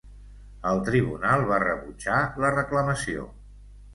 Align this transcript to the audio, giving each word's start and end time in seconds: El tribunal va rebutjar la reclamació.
El 0.69 0.79
tribunal 0.87 1.43
va 1.51 1.59
rebutjar 1.65 2.17
la 2.45 2.53
reclamació. 2.57 3.29